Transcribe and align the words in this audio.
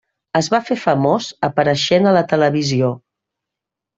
Es 0.37 0.47
va 0.53 0.59
fer 0.69 0.77
famós 0.85 1.27
apareixent 1.49 2.11
a 2.11 2.13
la 2.19 2.25
televisió. 2.33 2.91